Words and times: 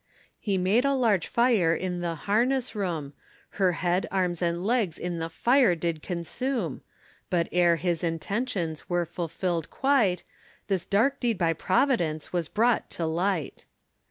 He 0.39 0.57
made 0.57 0.83
a 0.83 0.95
large 0.95 1.27
fire 1.27 1.75
in 1.75 1.99
the 2.01 2.15
harness 2.25 2.73
room, 2.73 3.13
Her 3.61 3.73
head, 3.73 4.07
arms, 4.09 4.41
and 4.41 4.65
legs 4.65 4.97
in 4.97 5.19
the 5.19 5.29
fire 5.29 5.75
did 5.75 6.01
consume, 6.01 6.81
But 7.29 7.53
e'er 7.53 7.75
his 7.75 8.03
intentions 8.03 8.89
were 8.89 9.05
fulfilled 9.05 9.69
quite, 9.69 10.23
This 10.65 10.85
dark 10.87 11.19
deed 11.19 11.37
by 11.37 11.53
Providence 11.53 12.33
was 12.33 12.47
brought 12.49 12.89
to 12.89 13.05
light. 13.05 13.65